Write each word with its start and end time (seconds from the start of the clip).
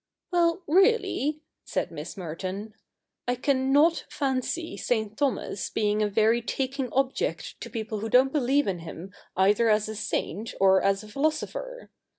'Well, 0.31 0.63
really,' 0.65 1.41
said 1.63 1.91
Miss 1.91 2.17
Merton,' 2.17 2.73
I 3.27 3.35
can 3.35 3.71
not 3.71 4.05
fancy 4.09 4.75
St. 4.75 5.15
Thomas 5.15 5.69
being 5.69 6.01
a 6.01 6.09
very 6.09 6.41
taking 6.41 6.91
object 6.91 7.61
to 7.61 7.69
people 7.69 7.99
who 7.99 8.09
don't 8.09 8.33
believe 8.33 8.65
in 8.65 8.79
him 8.79 9.13
either 9.37 9.69
as 9.69 9.87
a 9.87 9.95
saint 9.95 10.55
or 10.59 10.79
a 10.81 10.95
philosopher. 10.95 11.91